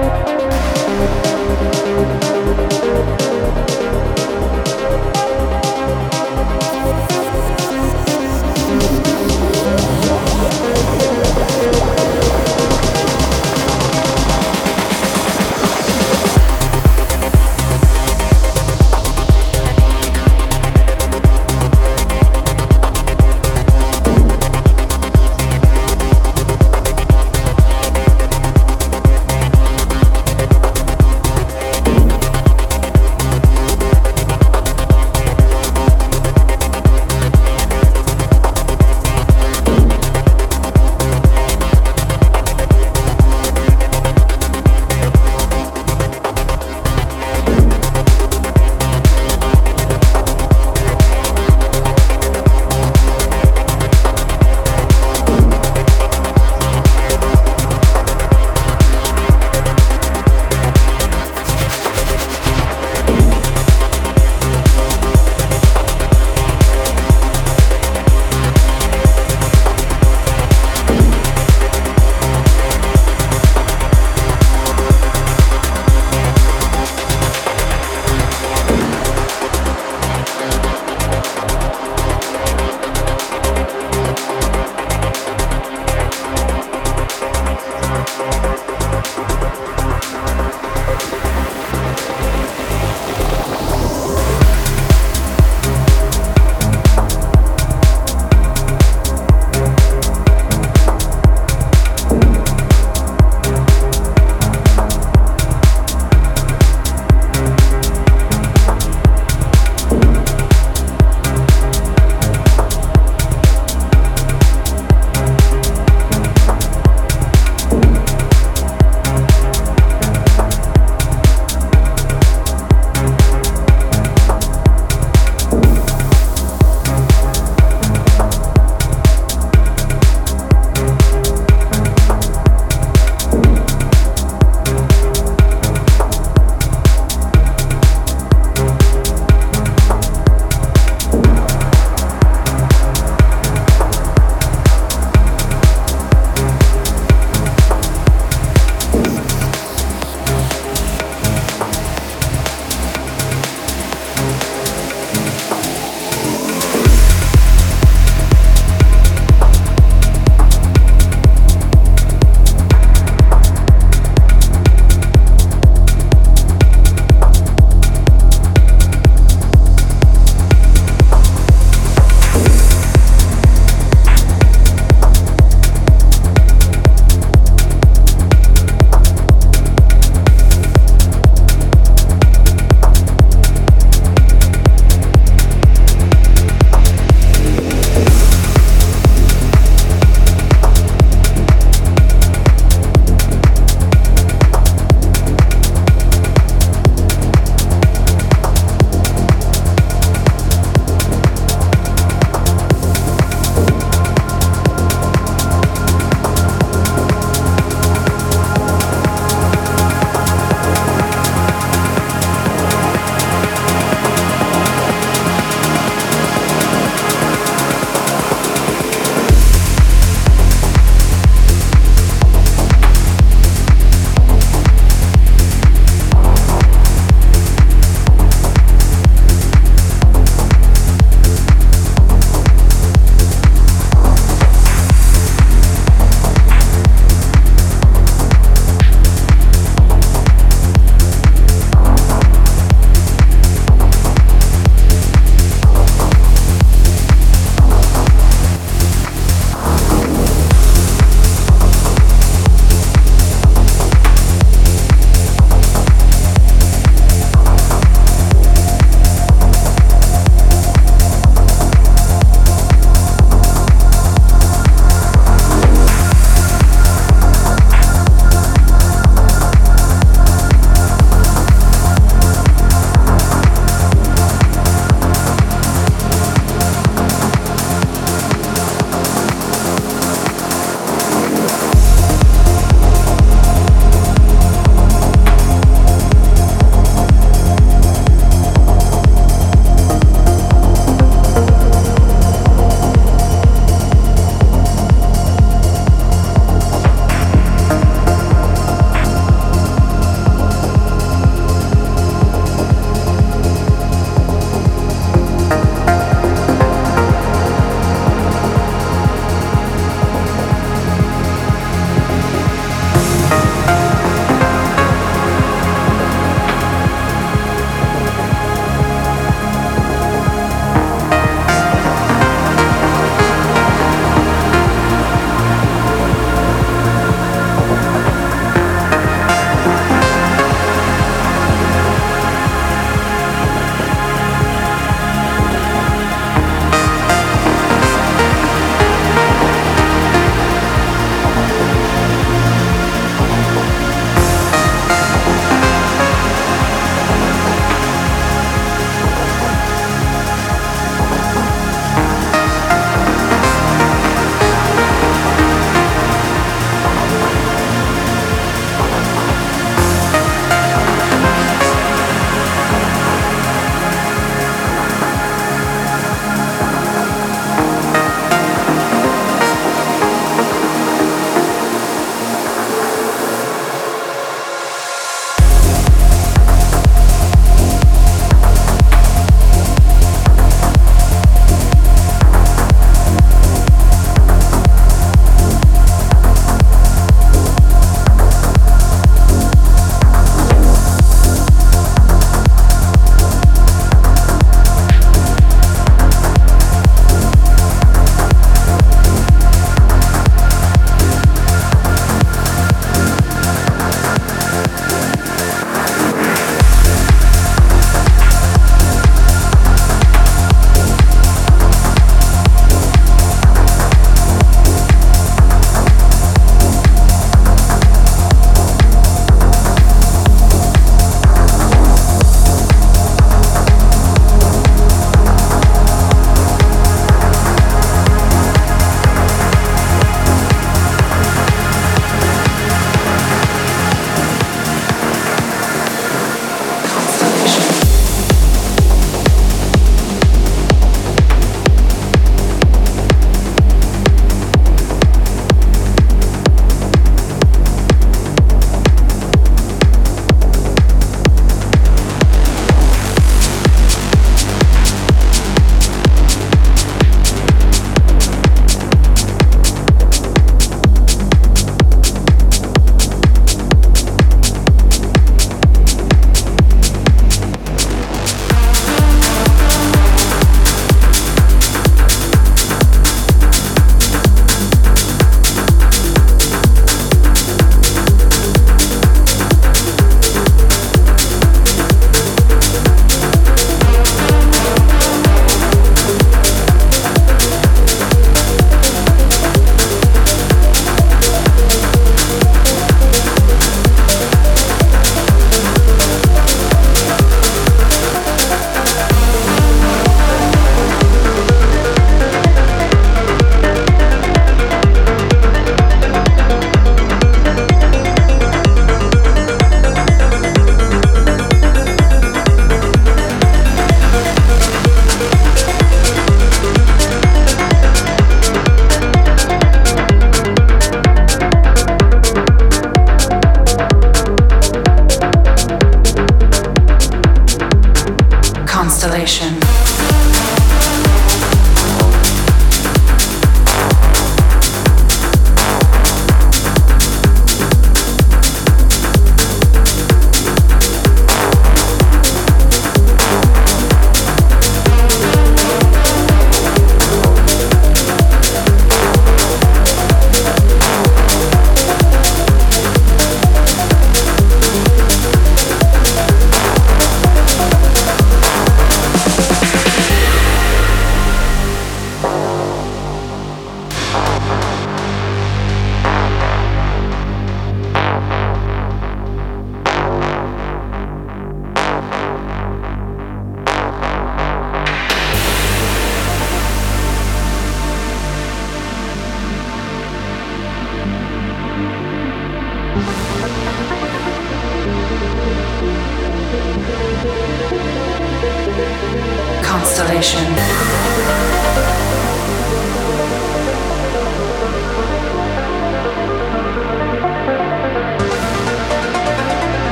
Bye. 0.00 0.39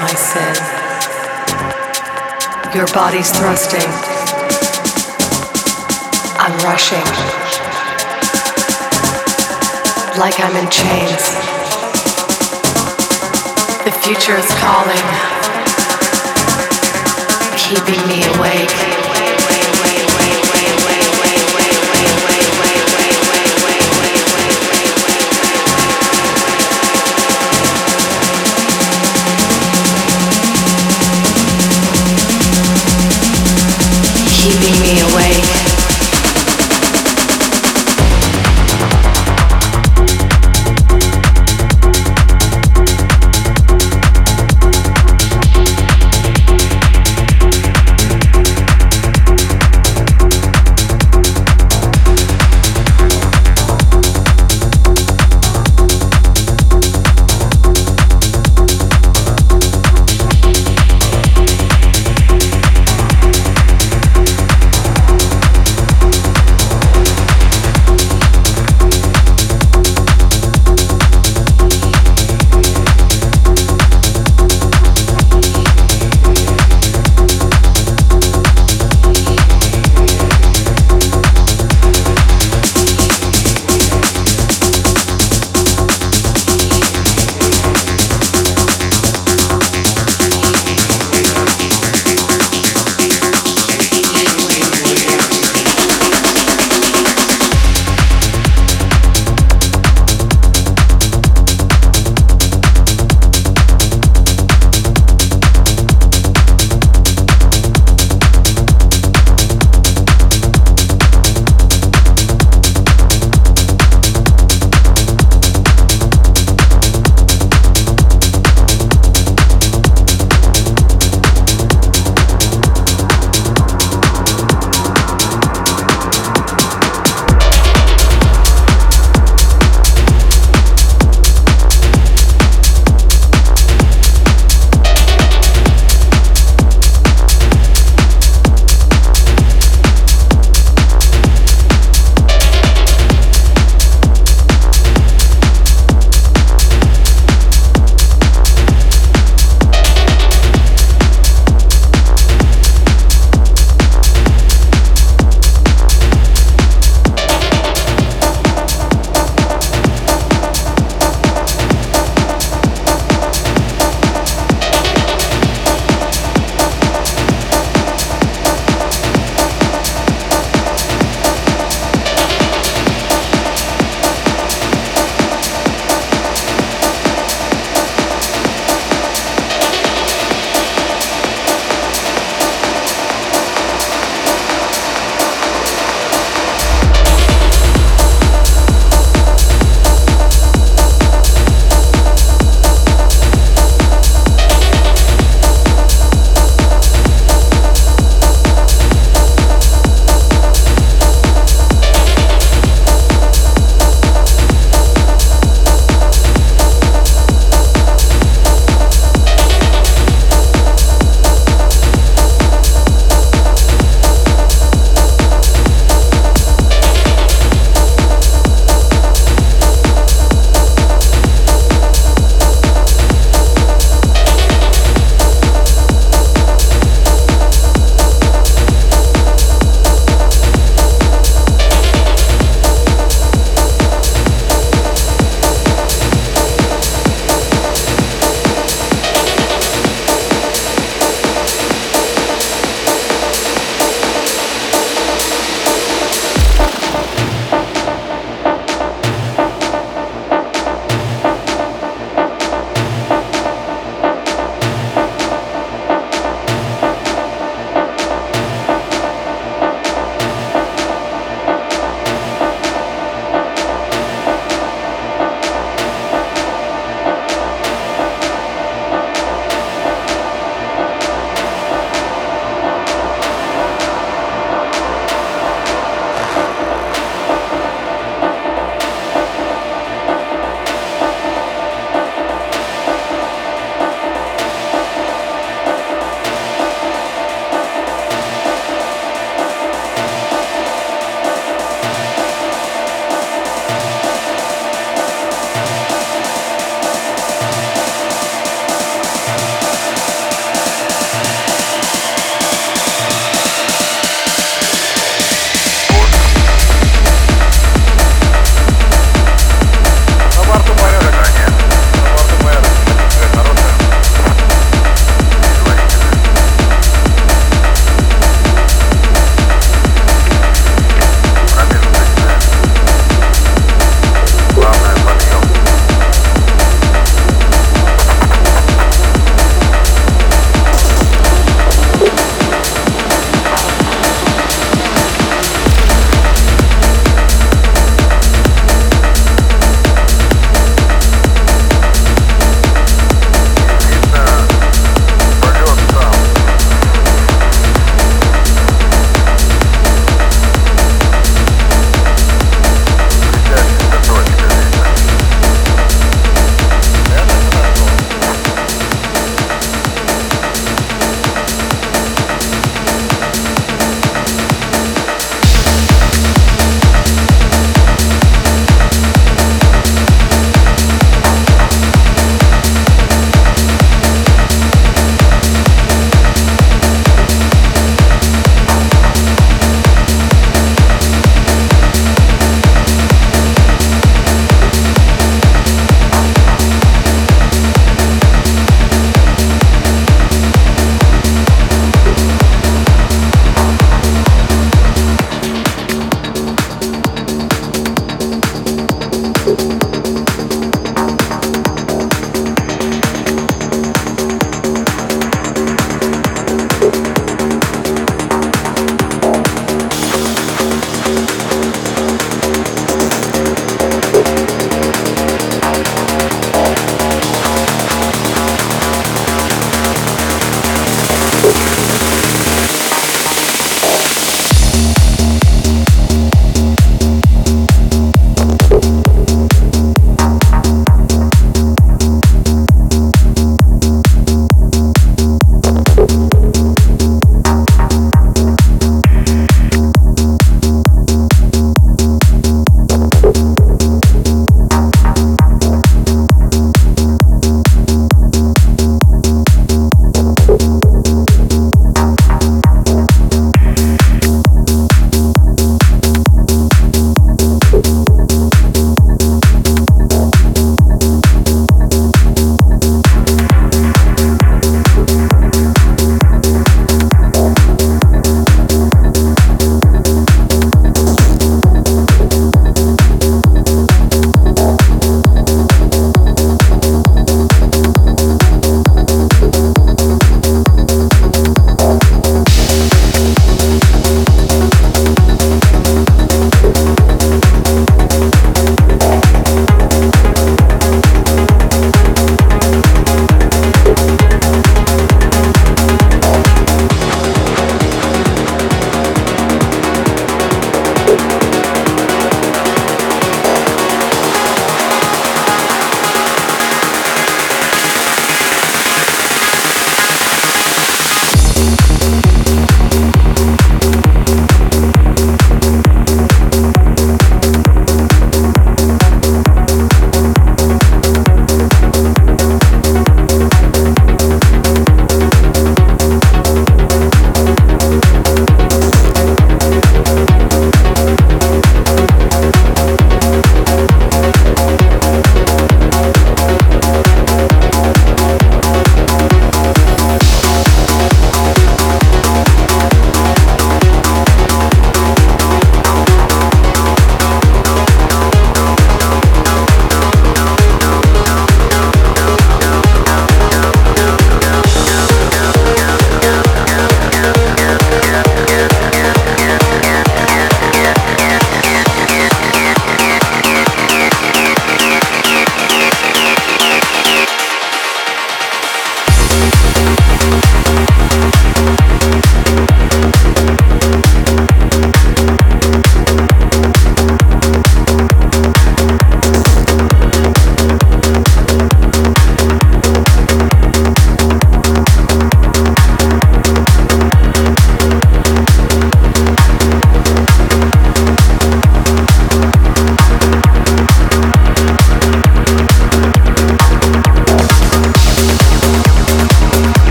My 0.00 0.14
sin. 0.14 0.54
Your 2.74 2.86
body's 2.94 3.30
thrusting. 3.30 3.90
I'm 6.38 6.56
rushing. 6.64 7.04
Like 10.18 10.40
I'm 10.40 10.56
in 10.56 10.70
chains. 10.70 11.24
The 13.84 13.92
future 14.02 14.36
is 14.36 14.48
calling. 14.60 15.04
Keeping 17.58 18.00
me 18.08 18.24
awake. 18.36 18.99
Keeping 34.50 34.80
me 34.82 35.00
awake. 35.12 35.39